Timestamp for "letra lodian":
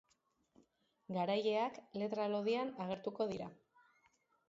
2.05-2.75